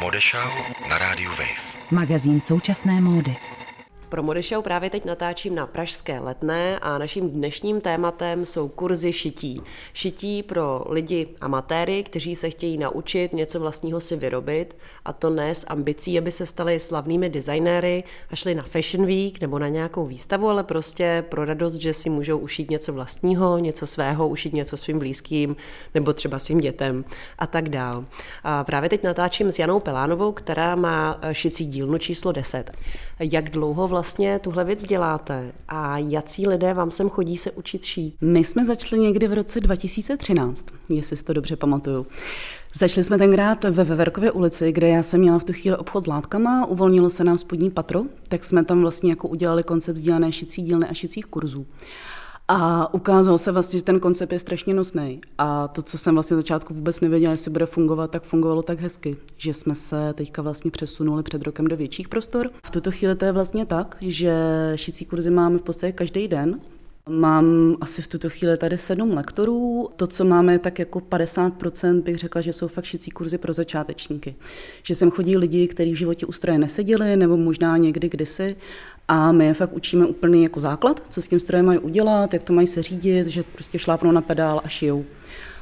[0.00, 0.50] Modešau
[0.88, 1.90] na rádiu Wave.
[1.90, 3.36] Magazín současné módy.
[4.08, 9.62] Pro Modešau právě teď natáčím na Pražské letné a naším dnešním tématem jsou kurzy šití.
[9.94, 15.54] Šití pro lidi amatéry, kteří se chtějí naučit něco vlastního si vyrobit a to ne
[15.54, 20.06] s ambicí, aby se stali slavnými designéry a šli na Fashion Week nebo na nějakou
[20.06, 24.76] výstavu, ale prostě pro radost, že si můžou ušít něco vlastního, něco svého, ušít něco
[24.76, 25.56] svým blízkým
[25.94, 27.04] nebo třeba svým dětem
[27.38, 28.04] a tak dál.
[28.44, 32.72] A právě teď natáčím s Janou Pelánovou, která má šicí dílnu číslo 10.
[33.20, 33.97] Jak dlouho vlastně
[34.38, 38.14] tuhle věc děláte a jací lidé vám sem chodí se učit šít?
[38.20, 42.06] My jsme začali někdy v roce 2013, jestli si to dobře pamatuju.
[42.74, 46.06] Začali jsme tenkrát ve Veverkově ulici, kde já jsem měla v tu chvíli obchod s
[46.06, 50.62] látkama, uvolnilo se nám spodní patro, tak jsme tam vlastně jako udělali koncept sdílené šicí
[50.62, 51.66] dílny a šicích kurzů.
[52.50, 55.20] A ukázalo se vlastně, že ten koncept je strašně nosný.
[55.38, 59.16] A to, co jsem vlastně začátku vůbec nevěděla, jestli bude fungovat, tak fungovalo tak hezky,
[59.36, 62.50] že jsme se teďka vlastně přesunuli před rokem do větších prostor.
[62.66, 64.32] V tuto chvíli to je vlastně tak, že
[64.74, 66.60] šicí kurzy máme v podstatě každý den,
[67.08, 69.88] Mám asi v tuto chvíli tady sedm lektorů.
[69.96, 74.34] To, co máme, tak jako 50% bych řekla, že jsou fakt šicí kurzy pro začátečníky.
[74.82, 78.56] Že sem chodí lidi, kteří v životě u stroje neseděli, nebo možná někdy kdysi
[79.08, 82.42] a my je fakt učíme úplný jako základ, co s tím strojem mají udělat, jak
[82.42, 85.04] to mají se řídit, že prostě šlápnou na pedál a šijou.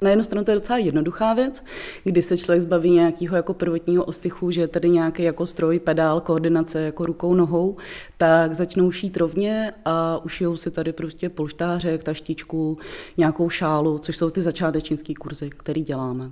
[0.03, 1.65] Na jednu stranu to je docela jednoduchá věc,
[2.05, 6.81] kdy se člověk zbaví nějakého jako prvotního ostychu, že tady nějaký jako stroj, pedál, koordinace
[6.81, 7.77] jako rukou, nohou,
[8.17, 12.79] tak začnou šít rovně a ušijou si tady prostě polštářek, taštičku,
[13.17, 16.31] nějakou šálu, což jsou ty začátečnické kurzy, které děláme.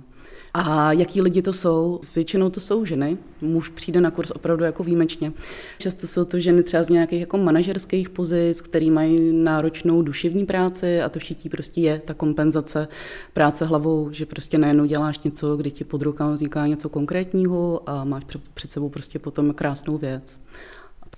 [0.57, 1.99] A jaký lidi to jsou?
[2.15, 3.17] Většinou to jsou ženy.
[3.41, 5.33] Muž přijde na kurz opravdu jako výjimečně.
[5.77, 11.01] Často jsou to ženy třeba z nějakých jako manažerských pozic, který mají náročnou duševní práci
[11.01, 12.87] a to šití prostě je ta kompenzace
[13.33, 18.03] práce hlavou, že prostě najednou děláš něco, kdy ti pod rukama vzniká něco konkrétního a
[18.03, 20.39] máš před sebou prostě potom krásnou věc.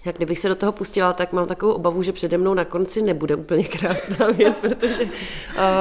[0.08, 3.02] Jak kdybych se do toho pustila, tak mám takovou obavu, že přede mnou na konci
[3.02, 5.10] nebude úplně krásná věc, protože uh,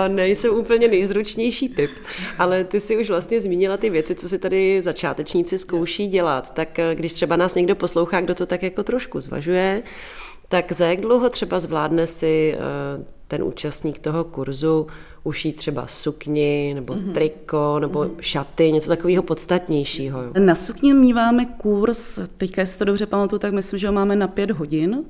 [0.08, 1.90] nejsem úplně nejzručnější typ.
[2.38, 6.54] Ale ty si už vlastně zmínila ty věci, co si tady začátečníci zkouší dělat.
[6.54, 9.82] Tak uh, když třeba nás někdo poslouchá, kdo to tak jako trošku zvažuje,
[10.48, 12.56] tak za jak dlouho třeba zvládne si
[12.98, 14.86] uh, ten účastník toho kurzu
[15.26, 17.12] ušít třeba sukni, nebo mm-hmm.
[17.12, 18.20] triko, nebo mm-hmm.
[18.20, 20.20] šaty, něco takového podstatnějšího.
[20.38, 24.28] Na sukni míváme kurz, teďka jestli to dobře pamatuju, tak myslím, že ho máme na
[24.28, 25.04] pět hodin.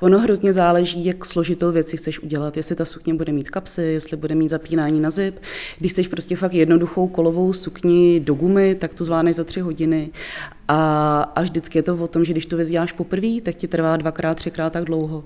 [0.00, 4.16] Ono hrozně záleží, jak složitou věci chceš udělat, jestli ta sukně bude mít kapsy, jestli
[4.16, 5.36] bude mít zapínání na zip.
[5.78, 10.10] Když chceš prostě fakt jednoduchou kolovou sukni do gumy, tak to zvládneš za tři hodiny.
[10.68, 13.68] A, a vždycky je to o tom, že když to věc děláš poprvé, tak ti
[13.68, 15.24] trvá dvakrát, třikrát tak dlouho.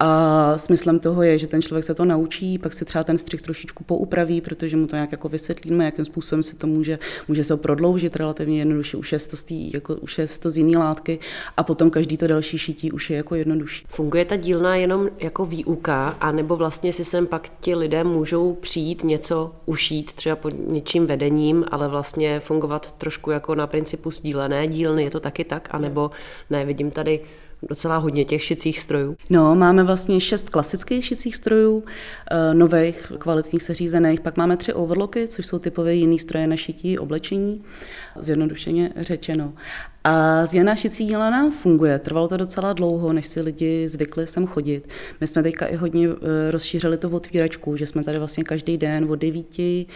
[0.00, 3.42] A smyslem toho je, že ten člověk se to naučí, pak si třeba ten střih
[3.42, 6.98] trošičku poupraví, protože mu to nějak jako vysvětlíme, jakým způsobem se to může,
[7.28, 10.50] může se ho prodloužit relativně jednoduše, už je to z, tý, jako, už je to
[10.50, 11.18] z jiné látky
[11.56, 13.86] a potom každý to další šití už je jako jednodušší.
[13.88, 19.04] Funguje ta dílna jenom jako výuka, anebo vlastně si sem pak ti lidé můžou přijít
[19.04, 25.04] něco ušít, třeba pod něčím vedením, ale vlastně fungovat trošku jako na principu sdílené dílny,
[25.04, 26.10] je to taky tak, anebo
[26.50, 27.20] ne, vidím tady
[27.62, 29.16] docela hodně těch šicích strojů.
[29.30, 31.84] No, máme vlastně šest klasických šicích strojů,
[32.30, 36.98] eh, nových, kvalitních seřízených, pak máme tři overlocky, což jsou typové jiný stroje na šití,
[36.98, 37.62] oblečení,
[38.16, 39.52] zjednodušeně řečeno.
[40.04, 41.98] A z Jana šicí díla nám funguje.
[41.98, 44.88] Trvalo to docela dlouho, než si lidi zvykli sem chodit.
[45.20, 49.10] My jsme teďka i hodně eh, rozšířili to otvíračku, že jsme tady vlastně každý den
[49.10, 49.86] od devíti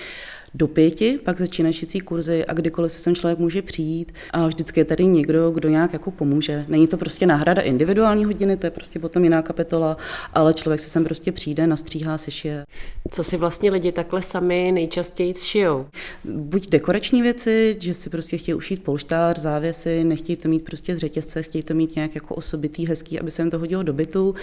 [0.55, 4.81] do pěti, pak začínají šicí kurzy a kdykoliv se sem člověk může přijít a vždycky
[4.81, 6.65] je tady někdo, kdo nějak jako pomůže.
[6.69, 9.97] Není to prostě náhrada individuální hodiny, to je prostě potom jiná kapitola,
[10.35, 12.65] ale člověk se sem prostě přijde, nastříhá, sešije.
[13.11, 15.87] Co si vlastně lidi takhle sami nejčastěji šijou?
[16.25, 20.99] Buď dekorační věci, že si prostě chtějí ušít polštář, závěsy, nechtějí to mít prostě z
[20.99, 24.35] řetězce, chtějí to mít nějak jako osobitý, hezký, aby se jim to hodilo do bytu.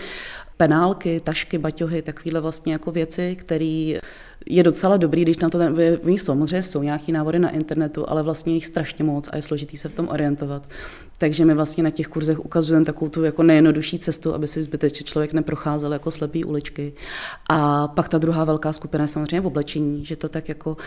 [0.57, 3.99] Penálky, tašky, baťohy, takovéhle vlastně jako věci, které
[4.45, 5.59] je docela dobrý, když na to,
[6.03, 9.77] oni samozřejmě jsou nějaký návody na internetu, ale vlastně jich strašně moc a je složitý
[9.77, 10.69] se v tom orientovat.
[11.17, 15.03] Takže my vlastně na těch kurzech ukazujeme takovou tu jako nejjednodušší cestu, aby si zbytečně
[15.03, 16.93] člověk neprocházel jako slepý uličky.
[17.49, 20.77] A pak ta druhá velká skupina je samozřejmě v oblečení, že to tak jako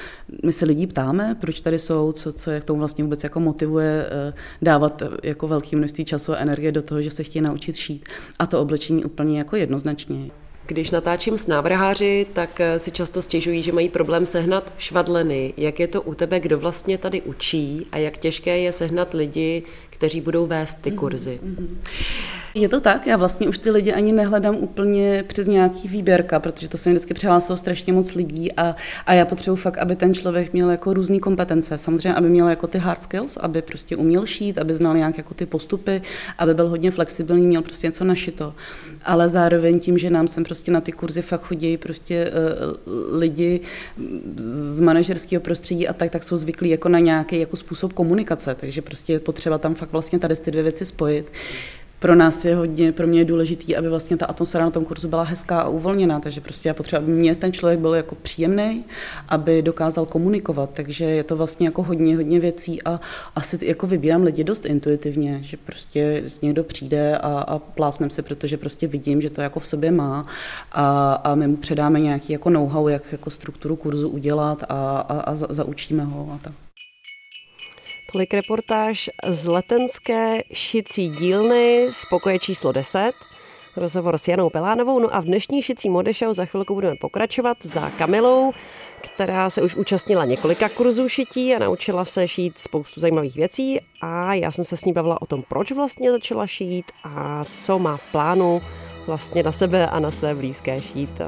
[0.45, 3.41] my se lidí ptáme, proč tady jsou, co, co je k tomu vlastně vůbec jako
[3.41, 4.33] motivuje eh,
[4.63, 8.05] dávat jako velké množství času a energie do toho, že se chtějí naučit šít.
[8.39, 10.31] A to oblečení úplně jako jednoznačně.
[10.67, 15.55] Když natáčím s návrháři, tak eh, si často stěžují, že mají problém sehnat švadleny.
[15.57, 19.63] Jak je to u tebe, kdo vlastně tady učí a jak těžké je sehnat lidi,
[19.91, 21.41] kteří budou vést ty kurzy?
[21.45, 21.69] Mm-hmm.
[22.55, 26.69] Je to tak, já vlastně už ty lidi ani nehledám úplně přes nějaký výběrka, protože
[26.69, 28.77] to se mi vždycky přihlásilo strašně moc lidí a,
[29.07, 31.79] a já potřebuji fakt, aby ten člověk měl jako různé kompetence.
[31.79, 35.35] Samozřejmě, aby měl jako ty hard skills, aby prostě uměl šít, aby znal nějak jako
[35.35, 36.03] ty postupy,
[36.39, 38.55] aby byl hodně flexibilní, měl prostě něco našito.
[39.05, 43.61] Ale zároveň tím, že nám sem prostě na ty kurzy fakt chodí prostě uh, lidi
[44.37, 48.83] z manažerského prostředí a tak, tak jsou zvyklí jako na nějaký jako způsob komunikace, takže
[48.83, 51.33] prostě je potřeba tam fakt vlastně tady ty dvě věci spojit
[52.03, 55.09] pro nás je hodně, pro mě je důležitý, aby vlastně ta atmosféra na tom kurzu
[55.09, 58.85] byla hezká a uvolněná, takže prostě já potřebuji, aby mě ten člověk byl jako příjemný,
[59.29, 63.01] aby dokázal komunikovat, takže je to vlastně jako hodně, hodně věcí a
[63.37, 68.57] asi jako vybírám lidi dost intuitivně, že prostě někdo přijde a, a plásnem se, protože
[68.57, 70.27] prostě vidím, že to jako v sobě má
[70.73, 75.21] a, a my mu předáme nějaký jako know-how, jak jako strukturu kurzu udělat a, a,
[75.21, 76.72] a zaučíme ho a tak.
[78.13, 83.13] Tolik reportáž z letenské šicí dílny z pokoje číslo 10.
[83.77, 84.99] Rozhovor s Janou Pelánovou.
[84.99, 88.53] No a v dnešní šicí modešou za chvilku budeme pokračovat za Kamilou,
[89.01, 93.81] která se už účastnila několika kurzů šití a naučila se šít spoustu zajímavých věcí.
[94.01, 97.79] A já jsem se s ní bavila o tom, proč vlastně začala šít a co
[97.79, 98.63] má v plánu
[99.07, 101.21] vlastně na sebe a na své blízké šít.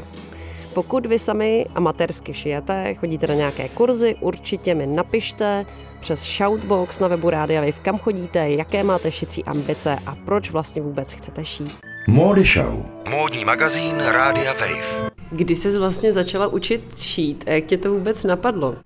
[0.74, 5.66] Pokud vy sami amatérsky šijete, chodíte na nějaké kurzy, určitě mi napište
[6.00, 10.82] přes Shoutbox na webu Rádia Wave, kam chodíte, jaké máte šicí ambice a proč vlastně
[10.82, 11.76] vůbec chcete šít.
[12.08, 12.86] Mody Show.
[13.10, 15.10] Módní magazín Rádia Wave.
[15.30, 18.70] Kdy jsi vlastně začala učit šít a jak tě to vůbec napadlo?
[18.70, 18.76] Uh,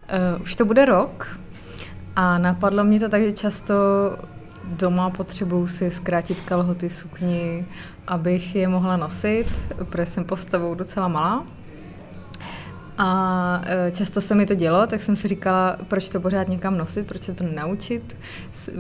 [0.43, 1.39] už to bude rok
[2.17, 3.75] a napadlo mě to tak, že často
[4.65, 7.67] doma potřebuju si zkrátit kalhoty, sukni,
[8.07, 9.47] abych je mohla nosit,
[9.91, 11.47] protože jsem postavou docela malá.
[13.01, 16.79] A e, často se mi to dělo, tak jsem si říkala, proč to pořád někam
[16.79, 18.17] nosit, proč se to nenaučit.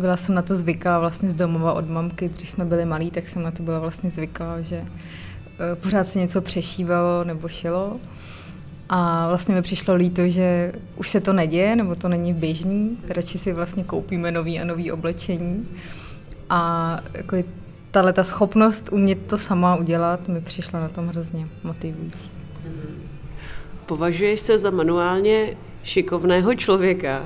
[0.00, 3.28] Byla jsem na to zvyklá vlastně z domova od mamky, když jsme byli malí, tak
[3.28, 7.96] jsem na to byla vlastně zvyklá, že e, pořád se něco přešívalo nebo šilo.
[8.88, 12.98] A vlastně mi přišlo líto, že už se to neděje, nebo to není běžný.
[13.08, 15.68] Radši si vlastně koupíme nový a nový oblečení.
[16.50, 17.36] A jako
[17.90, 22.30] tahle ta schopnost umět to sama udělat mi přišla na tom hrozně motivující.
[23.88, 27.22] Považuješ se za manuálně šikovného člověka?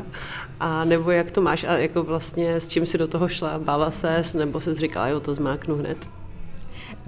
[0.61, 3.59] A nebo jak to máš a jako vlastně s čím si do toho šla?
[3.59, 6.11] Bála ses nebo se říkala, jo, to zmáknu hned?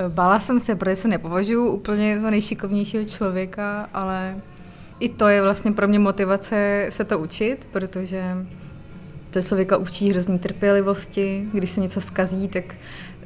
[0.09, 4.37] Bála jsem se, protože se nepovažuji úplně za nejšikovnějšího člověka, ale
[5.01, 8.23] i to je vlastně pro mě motivace se to učit, protože
[9.31, 11.49] to člověka učí hrozný trpělivosti.
[11.53, 12.65] Když se něco skazí, tak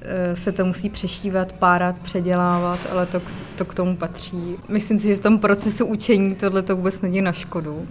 [0.03, 3.21] Eh, se to musí přešívat, párat, předělávat, ale to,
[3.59, 4.57] to k tomu patří.
[4.69, 7.87] Myslím si, že v tom procesu učení tohle to vůbec není na škodu,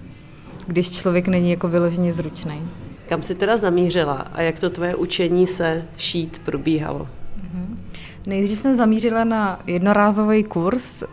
[0.68, 2.62] když člověk není jako vyloženě zručný.
[3.10, 7.00] Kam jsi teda zamířila a jak to tvoje učení se šít probíhalo?
[7.00, 7.78] Mm-hmm.
[8.26, 11.08] Nejdřív jsem zamířila na jednorázový kurz, eh,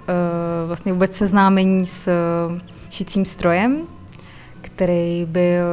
[0.67, 2.09] vlastně vůbec seznámení s
[2.91, 3.83] šicím strojem,
[4.61, 5.65] který byl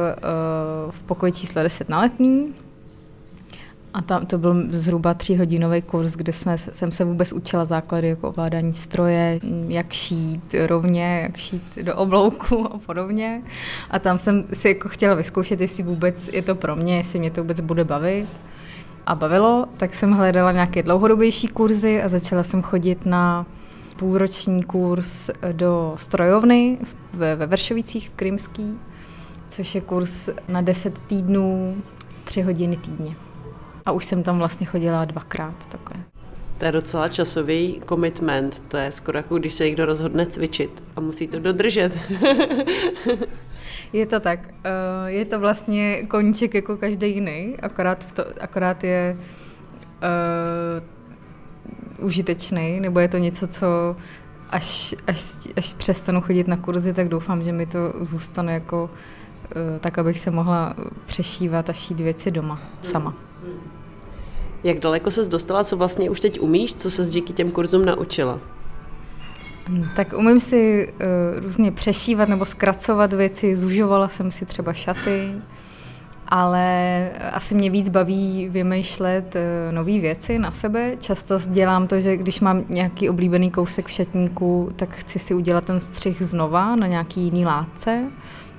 [0.90, 2.54] v pokoji číslo 10 na letní.
[3.94, 8.28] A tam to byl zhruba tříhodinový kurz, kde jsme, jsem se vůbec učila základy jako
[8.28, 13.42] ovládání stroje, jak šít rovně, jak šít do oblouku a podobně.
[13.90, 17.30] A tam jsem si jako chtěla vyzkoušet, jestli vůbec je to pro mě, jestli mě
[17.30, 18.26] to vůbec bude bavit.
[19.06, 23.46] A bavilo, tak jsem hledala nějaké dlouhodobější kurzy a začala jsem chodit na
[23.96, 26.78] půlroční kurz do strojovny
[27.12, 28.78] ve, ve Vršovicích v Krymský,
[29.48, 31.76] což je kurz na 10 týdnů,
[32.24, 33.16] 3 hodiny týdně.
[33.86, 36.04] A už jsem tam vlastně chodila dvakrát takhle.
[36.58, 38.62] To je docela časový commitment.
[38.68, 41.98] To je skoro jako když se někdo rozhodne cvičit a musí to dodržet.
[43.92, 44.48] je to tak.
[44.64, 49.16] Eh, je to vlastně koníček jako každý jiný, akorát, v to, akorát je
[51.98, 53.96] uh, užitečný, nebo je to něco, co
[54.50, 59.78] až, až, až přestanu chodit na kurzy, tak doufám, že mi to zůstane jako uh,
[59.80, 60.74] tak, abych se mohla
[61.06, 63.14] přešívat a šít věci doma sama.
[63.44, 63.71] Hmm.
[64.64, 68.38] Jak daleko ses dostala, co vlastně už teď umíš, co se díky těm kurzům naučila?
[69.66, 75.34] Hmm, tak umím si uh, různě přešívat nebo zkracovat věci, zužovala jsem si třeba šaty,
[76.28, 80.96] ale asi mě víc baví vymýšlet uh, nové věci na sebe.
[80.98, 85.64] Často dělám to, že když mám nějaký oblíbený kousek v šatníku, tak chci si udělat
[85.64, 88.04] ten střih znova na nějaký jiný látce.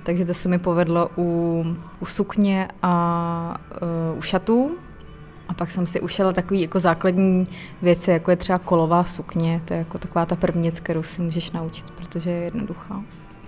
[0.04, 1.64] Takže to se mi povedlo u,
[2.00, 3.56] u sukně a
[4.12, 4.72] uh, u šatů.
[5.48, 7.46] A pak jsem si ušela takový jako základní
[7.82, 9.62] věci, jako je třeba kolová sukně.
[9.66, 13.04] To je jako taková ta první věc, kterou si můžeš naučit, protože je jednoduchá.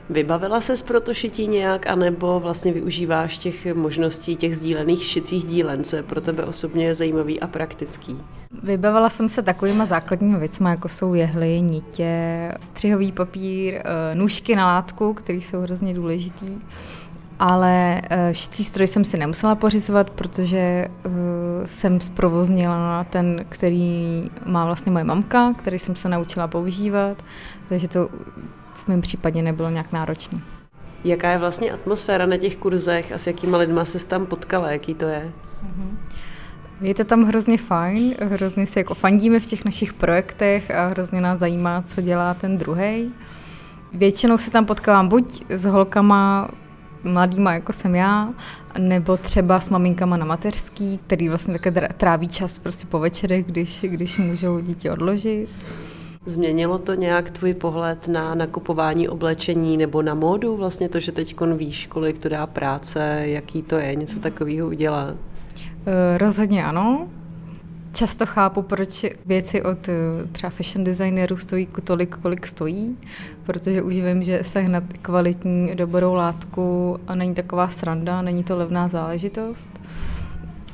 [0.10, 5.84] Vybavila ses pro to šití nějak, anebo vlastně využíváš těch možností těch sdílených šicích dílen,
[5.84, 8.18] co je pro tebe osobně zajímavý a praktický?
[8.64, 14.66] Vybavila jsem se takovýma základními věcmi, jako jsou jehly, nitě, střihový papír, eh, nůžky na
[14.66, 16.58] látku, které jsou hrozně důležitý.
[17.39, 21.13] Ale eh, šicí stroj jsem si nemusela pořizovat, protože uh,
[21.68, 27.24] jsem zprovoznila ten, který má vlastně moje mamka, který jsem se naučila používat,
[27.70, 28.10] takže to
[28.74, 30.39] v mém případě nebylo nějak náročné.
[31.04, 34.94] Jaká je vlastně atmosféra na těch kurzech a s jakýma lidma se tam potkala, jaký
[34.94, 35.32] to je?
[35.63, 35.98] Mm-hmm.
[36.82, 41.22] Je to tam hrozně fajn, hrozně se jako fandíme v těch našich projektech a hrozně
[41.22, 43.13] nás zajímá, co dělá ten druhý.
[43.94, 46.50] Většinou se tam potkávám buď s holkama
[47.05, 48.33] mladýma, jako jsem já,
[48.79, 53.85] nebo třeba s maminkama na mateřský, který vlastně také tráví čas prostě po večerech, když,
[53.88, 55.50] když můžou dítě odložit.
[56.25, 60.57] Změnilo to nějak tvůj pohled na nakupování oblečení nebo na módu?
[60.57, 65.15] Vlastně to, že teď víš, kolik to dá práce, jaký to je, něco takového udělá?
[65.85, 67.07] Eh, rozhodně ano.
[67.96, 69.94] Často chápu, proč věci od eh,
[70.32, 72.98] třeba fashion designerů stojí tolik, kolik stojí,
[73.44, 78.88] protože už vím, že sehnat kvalitní dobrou látku a není taková sranda, není to levná
[78.88, 79.70] záležitost.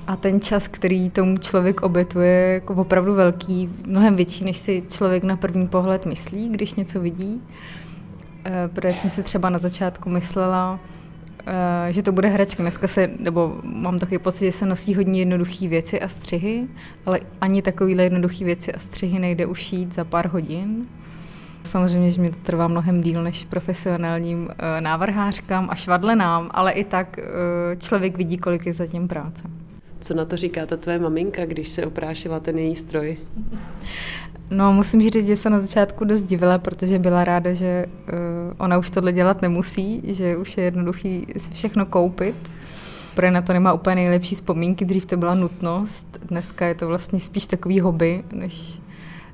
[0.08, 4.84] A ten čas, který tomu člověk obětuje, je jako opravdu velký, mnohem větší, než si
[4.90, 7.42] člověk na první pohled myslí, když něco vidí.
[8.46, 10.80] Eh, protože jsem si třeba na začátku myslela,
[11.90, 12.64] že to bude hračka.
[12.64, 16.68] Dneska se, nebo mám takový pocit, že se nosí hodně jednoduché věci a střihy,
[17.06, 20.88] ale ani takovýhle jednoduché věci a střihy nejde ušít za pár hodin.
[21.64, 26.84] Samozřejmě, že mi to trvá mnohem díl než profesionálním eh, návrhářkám a švadlenám, ale i
[26.84, 27.20] tak
[27.78, 29.44] člověk vidí, kolik je zatím práce.
[30.00, 33.18] Co na to říká ta tvoje maminka, když se oprášila ten její stroj?
[34.52, 38.20] No, musím říct, že se na začátku dost divila, protože byla ráda, že uh,
[38.58, 42.36] ona už tohle dělat nemusí, že už je jednoduchý si všechno koupit.
[43.16, 47.20] Protože na to nemá úplně nejlepší vzpomínky, dřív to byla nutnost, dneska je to vlastně
[47.20, 48.82] spíš takový hobby, než,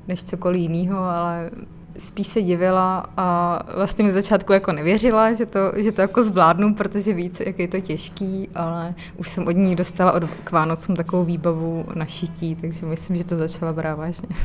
[0.07, 1.49] než cokoliv jiného, ale
[1.97, 6.73] spíš se divila a vlastně mi začátku jako nevěřila, že to, že to jako zvládnu,
[6.75, 10.95] protože víc, jak je to těžký, ale už jsem od ní dostala od, k Vánocům
[10.95, 14.29] takovou výbavu na šití, takže myslím, že to začala brát vážně.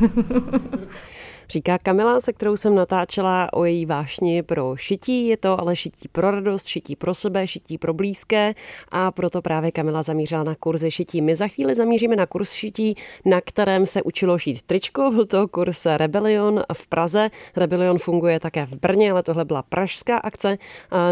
[1.50, 5.28] Říká Kamila, se kterou jsem natáčela o její vášni pro šití.
[5.28, 8.54] Je to ale šití pro radost, šití pro sebe, šití pro blízké
[8.90, 11.22] a proto právě Kamila zamířila na kurzy šití.
[11.22, 12.94] My za chvíli zamíříme na kurz šití,
[13.24, 15.10] na kterém se učilo šít tričko.
[15.10, 17.30] Byl to kurz Rebellion v Praze.
[17.56, 20.58] Rebellion funguje také v Brně, ale tohle byla pražská akce,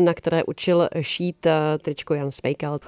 [0.01, 1.47] na které učil šít
[1.83, 2.79] tričko Jan Smejkal.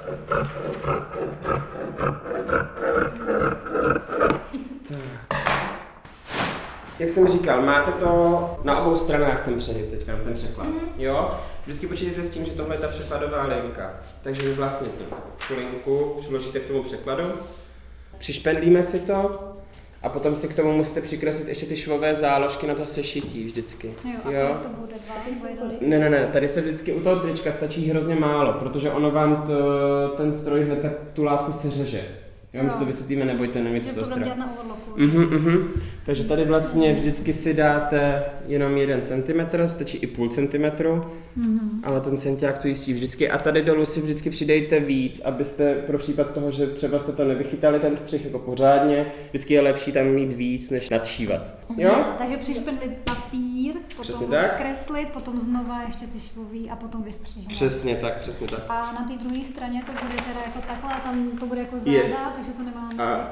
[7.03, 10.67] Jak jsem říkal, máte to na obou stranách ten předět, teďka ten překlad.
[10.67, 10.89] Mm-hmm.
[10.99, 11.35] Jo?
[11.65, 13.95] Vždycky počítejte s tím, že tohle je ta překladová linka.
[14.23, 14.89] Takže vy vlastně
[15.49, 17.23] tu linku přiložíte k tomu překladu,
[18.19, 19.41] přišpendlíme si to
[20.03, 23.95] a potom si k tomu musíte přikreslit ještě ty švové záložky na to sešití vždycky.
[24.05, 24.57] Jo, jo?
[24.63, 28.53] to bude dva, Ne, ne, ne, tady se vždycky u toho trička stačí hrozně málo,
[28.53, 29.53] protože ono vám to,
[30.17, 32.22] ten stroj hned tu látku seřeže.
[32.55, 34.37] Jo, my si to vysvětlíme, nebojte, nemějte to strach.
[34.37, 34.91] na overlocku.
[34.97, 35.69] Uh-huh, uh-huh.
[36.07, 41.59] Takže tady vlastně vždycky si dáte jenom jeden centimetr, stačí i půl centimetru, uh-huh.
[41.83, 43.31] ale ten centiák to jistí vždycky.
[43.31, 47.25] A tady dolů si vždycky přidejte víc, abyste pro případ toho, že třeba jste to
[47.25, 51.55] nevychytali ten střih jako pořádně, vždycky je lepší tam mít víc, než nadšívat.
[51.71, 51.75] Uh-huh.
[51.79, 52.05] Jo?
[52.19, 53.52] Takže přišpendlit papír,
[53.97, 54.57] potom tak.
[54.57, 57.49] kreslit, potom znova ještě ty švový a potom vystřihnout.
[57.49, 58.61] Přesně tak, přesně tak.
[58.69, 61.79] A na té druhé straně to bude teda jako takhle a tam to bude jako
[61.79, 63.31] záda, yes takže to nemám a,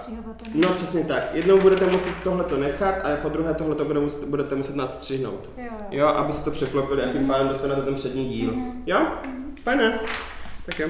[0.54, 1.22] No přesně tak.
[1.32, 4.76] Jednou budete muset tohle to nechat a po druhé tohle to bude muset, budete muset
[4.76, 5.50] nadstřihnout.
[5.56, 5.86] Jo, jo.
[5.90, 8.50] jo aby se to překlopili a tím pádem dostanete ten přední díl.
[8.50, 8.82] Mm-hmm.
[8.86, 8.98] Jo?
[8.98, 9.62] Mm-hmm.
[9.62, 9.98] Fajné.
[10.66, 10.88] Tak jo.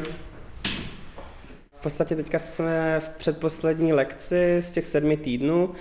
[1.80, 5.75] V podstatě teďka jsme v předposlední lekci z těch sedmi týdnů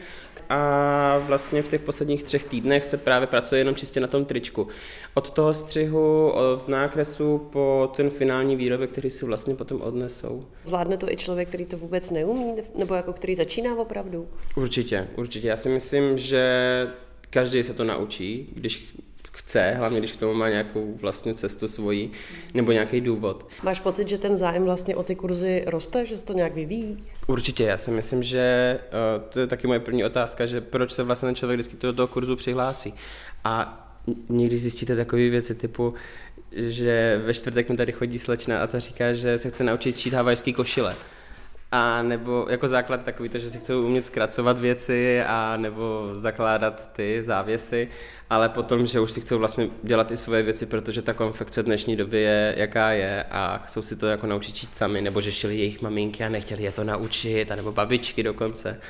[0.49, 4.67] a vlastně v těch posledních třech týdnech se právě pracuje jenom čistě na tom tričku.
[5.13, 10.45] Od toho střihu, od nákresu po ten finální výrobek, který si vlastně potom odnesou.
[10.65, 14.27] Zvládne to i člověk, který to vůbec neumí, nebo jako který začíná opravdu?
[14.55, 15.47] Určitě, určitě.
[15.47, 16.87] Já si myslím, že
[17.29, 18.93] každý se to naučí, když
[19.31, 22.12] chce, hlavně když k tomu má nějakou vlastně cestu svoji
[22.53, 23.48] nebo nějaký důvod.
[23.63, 27.03] Máš pocit, že ten zájem vlastně o ty kurzy roste, že se to nějak vyvíjí?
[27.27, 28.79] Určitě, já si myslím, že
[29.19, 31.93] uh, to je taky moje první otázka, že proč se vlastně ten člověk vždycky do
[31.93, 32.93] toho kurzu přihlásí.
[33.43, 33.86] A
[34.29, 35.93] někdy zjistíte takové věci typu,
[36.51, 40.13] že ve čtvrtek mi tady chodí slečna a ta říká, že se chce naučit šít
[40.13, 40.95] havajský košile.
[41.71, 46.91] A nebo jako základ takový to, že si chcou umět zkracovat věci a nebo zakládat
[46.93, 47.89] ty závěsy,
[48.29, 51.95] ale potom, že už si chcou vlastně dělat i svoje věci, protože ta konfekce dnešní
[51.95, 55.81] doby je, jaká je a chcou si to jako naučit sami, nebo že šili jejich
[55.81, 58.81] maminky a nechtěli je to naučit, nebo babičky dokonce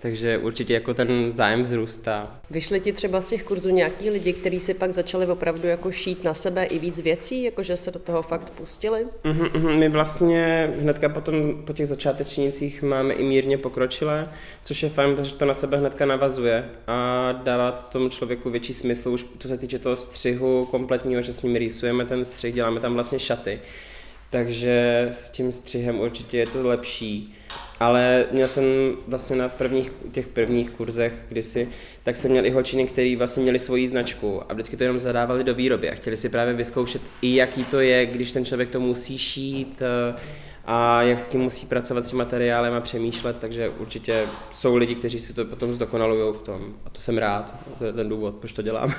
[0.00, 2.40] takže určitě jako ten zájem vzrůstá.
[2.50, 6.24] Vyšli ti třeba z těch kurzů nějaký lidi, kteří si pak začali opravdu jako šít
[6.24, 9.06] na sebe i víc věcí, jakože se do toho fakt pustili?
[9.24, 9.78] Uh-huh, uh-huh.
[9.78, 14.28] My vlastně hnedka potom po těch začátečnících máme i mírně pokročilé,
[14.64, 18.72] což je fajn, protože to na sebe hnedka navazuje a dává to tomu člověku větší
[18.72, 22.80] smysl, už co se týče toho střihu kompletního, že s ním rýsujeme ten střih, děláme
[22.80, 23.60] tam vlastně šaty.
[24.30, 27.34] Takže s tím střihem určitě je to lepší.
[27.80, 28.64] Ale měl jsem
[29.06, 31.68] vlastně na prvních, těch prvních kurzech kdysi,
[32.02, 35.44] tak jsem měl i holčiny, které vlastně měli svoji značku a vždycky to jenom zadávali
[35.44, 38.80] do výroby a chtěli si právě vyzkoušet i jaký to je, když ten člověk to
[38.80, 39.82] musí šít,
[40.70, 44.94] a jak s tím musí pracovat s tím materiálem a přemýšlet, takže určitě jsou lidi,
[44.94, 48.34] kteří si to potom zdokonalují v tom a to jsem rád, to je ten důvod,
[48.34, 48.92] proč to dělám.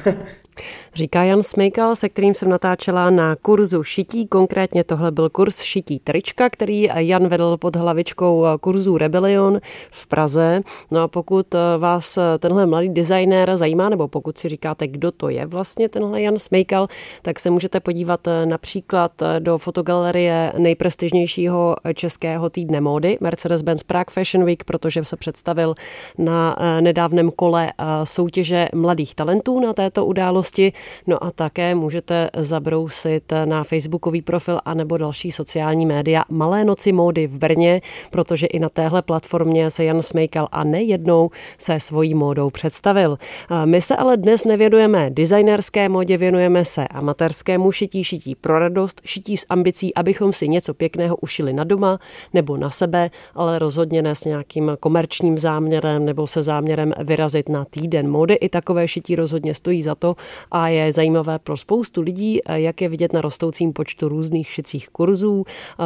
[0.93, 5.99] Říká Jan Smejkal, se kterým jsem natáčela na kurzu šití, konkrétně tohle byl kurz šití
[5.99, 9.59] trička, který Jan vedl pod hlavičkou kurzu Rebellion
[9.91, 10.61] v Praze.
[10.91, 15.45] No a pokud vás tenhle mladý designér zajímá, nebo pokud si říkáte, kdo to je
[15.45, 16.87] vlastně tenhle Jan Smejkal,
[17.21, 21.58] tak se můžete podívat například do fotogalerie nejprestižnějšího
[21.93, 25.75] českého týdne módy Mercedes-Benz Prague Fashion Week, protože se představil
[26.17, 30.73] na eh, nedávném kole eh, soutěže mladých talentů na této události.
[31.07, 36.91] No a také můžete zabrousit na facebookový profil a nebo další sociální média Malé noci
[36.91, 42.13] módy v Brně, protože i na téhle platformě se Jan Smejkal a nejednou se svojí
[42.13, 43.17] módou představil.
[43.51, 49.01] Eh, my se ale dnes nevěnujeme designerské módě, věnujeme se amatérskému šití, šití pro radost,
[49.05, 51.99] šití s ambicí, abychom si něco pěkného ušili šli na doma
[52.33, 57.65] nebo na sebe, ale rozhodně ne s nějakým komerčním záměrem nebo se záměrem vyrazit na
[57.65, 58.33] týden mody.
[58.33, 60.15] I takové šití rozhodně stojí za to
[60.51, 65.43] a je zajímavé pro spoustu lidí, jak je vidět na rostoucím počtu různých šicích kurzů.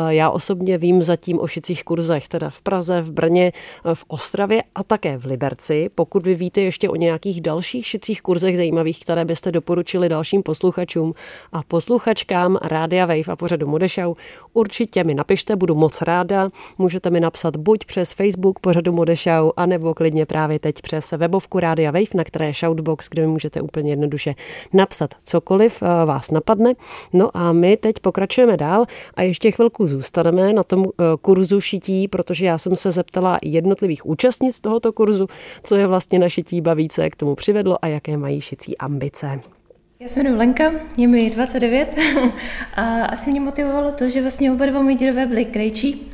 [0.10, 3.52] Já osobně vím zatím o šicích kurzech teda v Praze, v Brně,
[3.94, 5.90] v Ostravě a také v Liberci.
[5.96, 11.14] Pokud vy víte ještě o nějakých dalších šicích kurzech zajímavých, které byste doporučili dalším posluchačům
[11.52, 14.14] a posluchačkám Rádia Wave a pořadu Modešau,
[14.54, 16.50] určitě mi napište napište, budu moc ráda.
[16.78, 21.92] Můžete mi napsat buď přes Facebook pořadu Modešau, anebo klidně právě teď přes webovku Rádia
[21.92, 24.36] Wave, na které je Shoutbox, kde mi můžete úplně jednoduše
[24.74, 26.74] napsat cokoliv eh, vás napadne.
[27.14, 32.08] No a my teď pokračujeme dál a ještě chvilku zůstaneme na tom eh, kurzu šití,
[32.08, 35.28] protože já jsem se zeptala jednotlivých účastnic tohoto kurzu,
[35.64, 38.78] co je vlastně na šití baví, co je k tomu přivedlo a jaké mají šicí
[38.78, 39.40] ambice.
[40.04, 41.96] Já se jmenuji Lenka, je mi 29
[42.74, 46.12] a asi mě motivovalo to, že vlastně oba dva moji dědové byli krejčí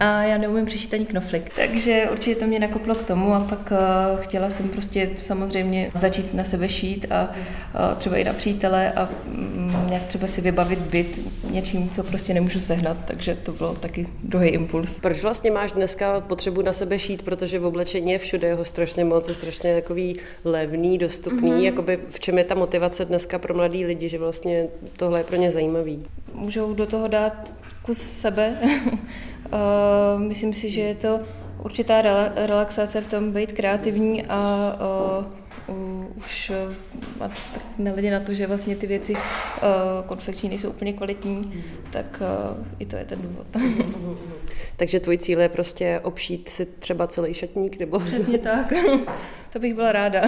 [0.00, 1.52] a já neumím přešít ani knoflik.
[1.56, 6.34] Takže určitě to mě nakoplo k tomu a pak uh, chtěla jsem prostě samozřejmě začít
[6.34, 10.78] na sebe šít a uh, třeba i na přítele a um, nějak třeba si vybavit
[10.78, 15.00] byt něčím, co prostě nemůžu sehnat, takže to bylo taky druhý impuls.
[15.00, 19.04] Proč vlastně máš dneska potřebu na sebe šít, protože v oblečení je všude jeho strašně
[19.04, 21.62] moc, je strašně takový levný, dostupný, mm-hmm.
[21.62, 25.36] jakoby v čem je ta motivace dneska pro mladý lidi, že vlastně tohle je pro
[25.36, 26.06] ně zajímavý?
[26.34, 27.54] Můžou do toho dát
[27.86, 28.56] kus sebe,
[29.46, 31.20] Uh, myslím si, že je to
[31.62, 32.02] určitá
[32.34, 34.72] relaxace v tom být kreativní a
[35.68, 36.74] uh, uh, už uh,
[37.18, 37.30] tak
[37.78, 39.18] na to, že vlastně ty věci uh,
[40.06, 42.22] konfekční nejsou úplně kvalitní, tak
[42.58, 43.48] uh, i to je ten důvod.
[44.76, 47.78] Takže tvůj cíl je prostě obšít si třeba celý šatník?
[47.78, 47.98] Nebo...
[47.98, 48.72] Přesně tak.
[49.52, 50.22] To bych byla ráda.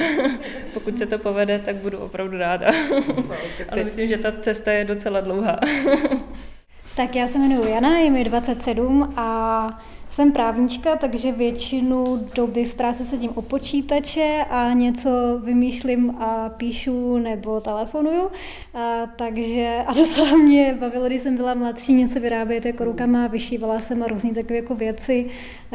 [0.74, 2.70] Pokud se to povede, tak budu opravdu ráda.
[3.68, 5.60] Ale myslím, že ta cesta je docela dlouhá.
[6.98, 12.74] Tak já se jmenuji Jana, je mi 27 a jsem právnička, takže většinu doby v
[12.74, 15.11] práci sedím o počítače a něco
[15.44, 18.30] vymýšlím a píšu nebo telefonuju.
[18.74, 23.80] A, takže a docela mě bavilo, když jsem byla mladší, něco vyrábět jako rukama, vyšívala
[23.80, 25.26] jsem různé takové jako věci,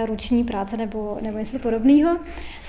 [0.06, 2.18] ruční práce nebo, nebo něco podobného.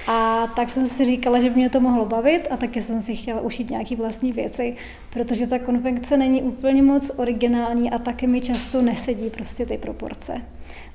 [0.09, 3.17] A tak jsem si říkala, že by mě to mohlo bavit a taky jsem si
[3.17, 4.77] chtěla ušít nějaké vlastní věci,
[5.11, 10.43] protože ta konfekce není úplně moc originální a taky mi často nesedí prostě ty proporce.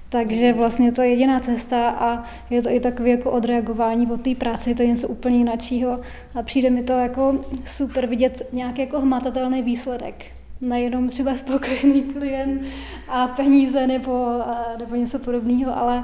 [0.10, 4.36] Takže vlastně to je jediná cesta a je to i takové jako odreagování od té
[4.36, 6.00] práce, je to něco úplně jiného
[6.36, 10.26] a přijde mi to jako super vidět nějaký jako hmatatelný výsledek.
[10.62, 12.62] Nejenom třeba spokojený klient
[13.08, 14.41] a peníze nebo,
[14.80, 16.04] nebo něco podobného, ale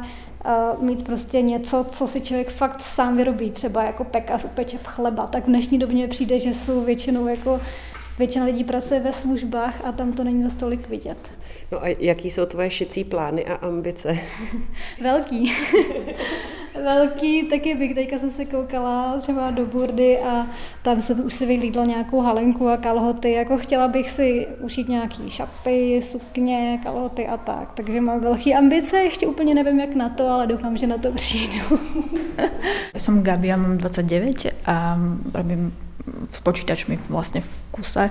[0.79, 5.43] mít prostě něco, co si člověk fakt sám vyrobí, třeba jako pekař upeče chleba, tak
[5.43, 7.59] v dnešní době mi přijde, že jsou většinou jako
[8.19, 11.17] Většina lidí pracuje ve službách a tam to není za stolik vidět.
[11.71, 14.17] No a jaký jsou tvoje šicí plány a ambice?
[15.01, 15.53] Velký.
[16.83, 20.47] Velký, taky bych teďka jsem se koukala třeba do Burdy a
[20.81, 25.29] tam jsem už si vyhlídla nějakou halenku a kalhoty, jako chtěla bych si ušít nějaký
[25.29, 30.29] šaty, sukně, kalhoty a tak, takže mám velký ambice, ještě úplně nevím jak na to,
[30.29, 31.79] ale doufám, že na to přijdu.
[32.95, 34.97] Som Gabi, ja mám 29 a
[35.33, 35.75] robím
[36.31, 38.09] s počítačmi vlastne v kuse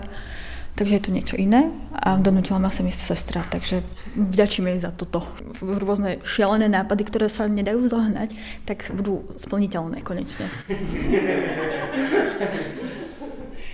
[0.75, 3.83] takže je to niečo iné a donútila ma sem sestra, takže
[4.17, 5.23] vďačím jej za toto.
[5.63, 8.35] Rôzne šialené nápady, ktoré sa nedajú zohnať,
[8.67, 10.51] tak budú splniteľné konečne.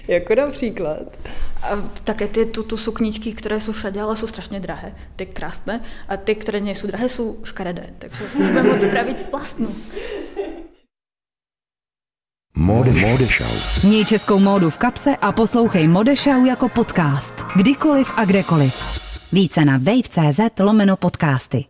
[0.09, 1.17] jako například?
[1.63, 1.69] A
[2.05, 4.95] také ty tu, tu sukničky, které jsou všade, ale jsou strašně drahé.
[5.17, 5.81] Ty krásné.
[6.09, 7.91] A ty, které nejsou drahé, jsou škaredé.
[7.99, 9.77] Takže si budeme moc spravit z plastnu.
[12.55, 13.55] Modešau.
[13.85, 17.35] Měj českou módu v kapse a poslouchej Modešau jako podcast.
[17.57, 18.75] Kdykoliv a kdekoliv.
[19.33, 21.65] Více na wave.cz lomeno podcasty.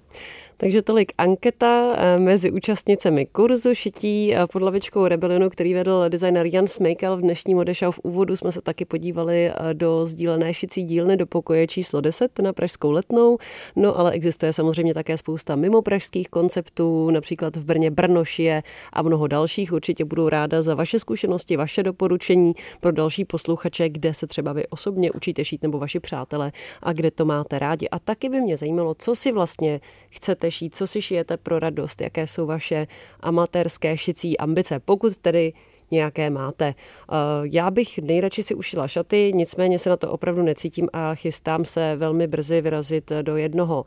[0.61, 6.47] Takže tolik anketa eh, mezi účastnicemi kurzu šití eh, pod lavičkou Rebelionu, který vedl designer
[6.47, 7.17] Jan Smejkal.
[7.17, 11.27] V dnešní Modešau v úvodu jsme se taky podívali eh, do sdílené šicí dílny do
[11.27, 13.39] pokoje číslo 10 na Pražskou letnou.
[13.77, 19.27] No ale existuje samozřejmě také spousta mimo pražských konceptů, například v Brně Brnošie a mnoho
[19.27, 19.73] dalších.
[19.73, 24.67] Určitě budu ráda za vaše zkušenosti, vaše doporučení pro další posluchače, kde se třeba vy
[24.67, 27.89] osobně učíte šít nebo vaši přátelé a kde to máte rádi.
[27.89, 32.01] A taky by mě zajímalo, co si vlastně chcete šít, co si šijete pro radost,
[32.01, 32.87] jaké jsou vaše
[33.21, 35.53] amatérské šicí ambice, pokud tedy
[35.91, 36.67] nějaké máte.
[36.67, 41.65] Eh, já bych nejradši si ušila šaty, nicméně se na to opravdu necítím a chystám
[41.65, 43.85] se velmi brzy vyrazit do jednoho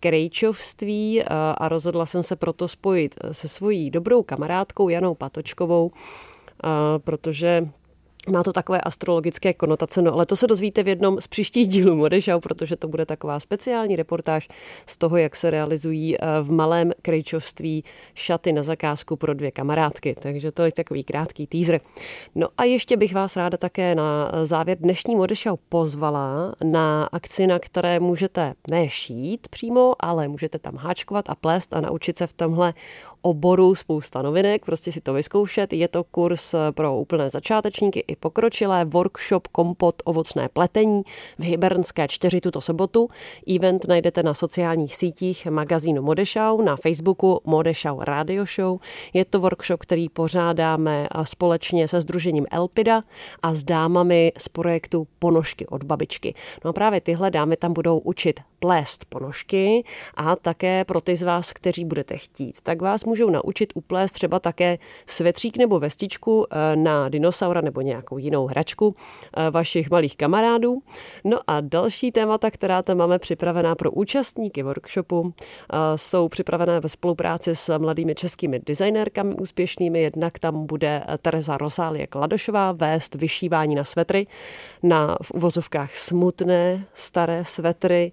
[0.00, 6.68] krejčovství eh, a rozhodla jsem se proto spojit se svojí dobrou kamarádkou Janou Patočkovou, eh,
[6.98, 7.68] protože
[8.28, 11.96] má to takové astrologické konotace, no ale to se dozvíte v jednom z příštích dílů
[11.96, 14.48] Modešau, protože to bude taková speciální reportáž
[14.86, 17.84] z toho, jak se realizují eh, v malém krejčovství
[18.14, 20.16] šaty na zakázku pro dvě kamarádky.
[20.22, 21.80] Takže to je takový krátký teaser.
[22.34, 27.58] No a ještě bych vás ráda také na závěr dnešní Modešau pozvala na akci, na
[27.58, 32.74] které můžete nešít přímo, ale můžete tam háčkovat a plést a naučit se v tomhle
[33.24, 35.72] oboru spousta novinek, prostě si to vyzkoušet.
[35.72, 41.02] Je to kurz pro úplné začátečníky i pokročilé, workshop kompot ovocné pletení
[41.38, 43.08] v Hybernské čtyři tuto sobotu.
[43.56, 48.78] Event najdete na sociálních sítích magazínu Modešau, na Facebooku Modešau Radio Show.
[49.12, 53.02] Je to workshop, který pořádáme společně se Združením Elpida
[53.42, 56.34] a s dámami z projektu Ponožky od babičky.
[56.64, 59.84] No a právě tyhle dámy tam budou učit plést ponožky
[60.14, 64.38] a také pro ty z vás, kteří budete chtít, tak vás můžou naučit uplést třeba
[64.38, 68.96] také svetřík nebo vestičku eh, na dinosaura nebo nějakou jinou hračku
[69.36, 70.82] eh, vašich malých kamarádů.
[71.24, 76.88] No a další témata, která tam máme připravená pro účastníky workshopu, eh, jsou připravené ve
[76.88, 80.02] spolupráci s mladými českými designérkami úspěšnými.
[80.02, 84.26] Jednak tam bude Tereza Rosálie Kladošová vést vyšívání na svetry,
[84.82, 88.12] na v uvozovkách smutné staré svetry,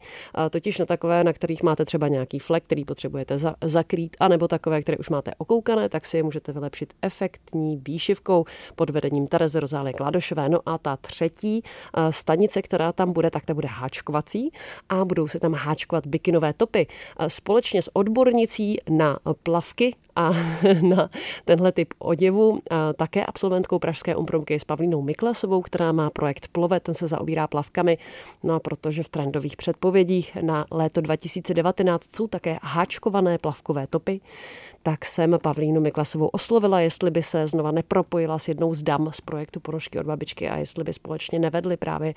[0.49, 4.81] totiž na takové, na kterých máte třeba nějaký flek, který potřebujete za, zakrýt, anebo takové,
[4.81, 9.93] které už máte okoukané, tak si je můžete vylepšit efektní výšivkou pod vedením Terezy Rozálie
[9.93, 10.49] Kladošové.
[10.49, 11.63] No a ta třetí
[12.09, 14.51] stanice, která tam bude, tak ta bude háčkovací
[14.89, 16.87] a budou se tam háčkovat bikinové topy.
[17.27, 20.31] Společně s odbornicí na plavky a
[20.81, 21.09] na
[21.45, 22.59] tenhle typ oděvu
[22.95, 27.97] také absolventkou Pražské umpromky s Pavlínou Miklasovou, která má projekt Plove, ten se zaobírá plavkami.
[28.43, 34.21] No a protože v trendových předpovědích na léto 2019 jsou také háčkované plavkové topy,
[34.83, 39.21] tak jsem Pavlínu Miklasovou oslovila, jestli by se znova nepropojila s jednou z dam z
[39.21, 42.13] projektu Ponožky od babičky a jestli by společně nevedli právě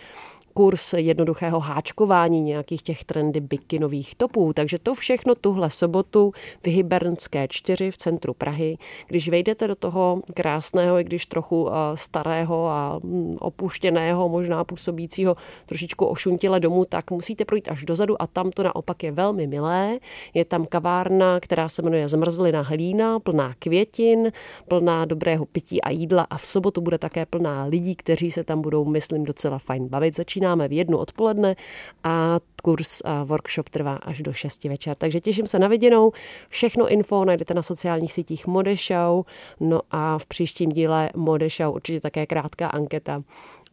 [0.54, 4.52] kurz jednoduchého háčkování nějakých těch trendy bikinových topů.
[4.52, 8.78] Takže to všechno tuhle sobotu v Hybernské čtyři v centru Prahy.
[9.06, 15.36] Když vejdete do toho krásného, i když trochu eh, starého a mm, opuštěného, možná působícího
[15.66, 19.98] trošičku ošuntile domu, tak musíte projít až dozadu a tam to naopak je velmi milé.
[20.34, 24.32] Je tam kavárna, která se jmenuje Zmrzlina hlína, plná květin,
[24.68, 28.60] plná dobrého pití a jídla a v sobotu bude také plná lidí, kteří se tam
[28.60, 30.16] budou, myslím, docela fajn bavit.
[30.16, 31.56] Začíná začínáme v jednu odpoledne
[32.04, 34.96] a kurz a workshop trvá až do 6 večer.
[34.96, 36.12] Takže těším se na viděnou.
[36.48, 39.22] Všechno info najdete na sociálních sítích Modešau.
[39.60, 43.22] No a v příštím díle Modešau určitě také krátká anketa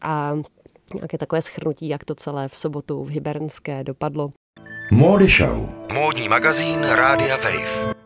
[0.02, 0.34] a
[0.96, 4.32] nějaké takové schrnutí, jak to celé v sobotu v Hybernské dopadlo.
[4.92, 5.68] Modešau.
[5.94, 8.01] Módní magazín Rádia Wave.